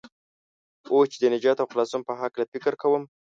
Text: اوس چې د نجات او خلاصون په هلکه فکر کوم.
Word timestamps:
اوس 0.91 1.07
چې 1.11 1.17
د 1.21 1.25
نجات 1.33 1.57
او 1.59 1.67
خلاصون 1.71 2.01
په 2.07 2.13
هلکه 2.19 2.49
فکر 2.53 2.73
کوم. 2.81 3.03